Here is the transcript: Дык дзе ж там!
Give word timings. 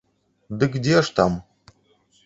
Дык 0.63 0.71
дзе 0.87 0.97
ж 0.97 1.07
там! 1.21 1.39